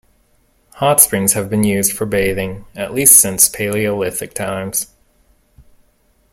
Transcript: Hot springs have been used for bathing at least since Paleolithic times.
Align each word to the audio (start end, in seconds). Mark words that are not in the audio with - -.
Hot 0.77 0.99
springs 0.99 1.33
have 1.33 1.47
been 1.47 1.63
used 1.63 1.93
for 1.93 2.07
bathing 2.07 2.65
at 2.75 2.91
least 2.91 3.19
since 3.19 3.47
Paleolithic 3.47 4.33
times. 4.33 4.87